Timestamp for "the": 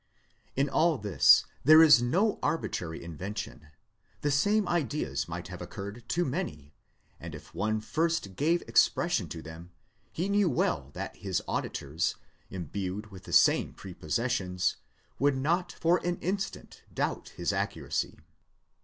4.21-4.31, 13.25-13.31